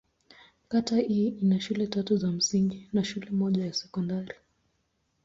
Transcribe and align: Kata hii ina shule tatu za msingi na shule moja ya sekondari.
Kata 0.67 0.97
hii 0.99 1.27
ina 1.27 1.59
shule 1.61 1.87
tatu 1.87 2.17
za 2.17 2.31
msingi 2.31 2.89
na 2.93 3.03
shule 3.03 3.29
moja 3.29 3.65
ya 3.65 3.73
sekondari. 3.73 4.33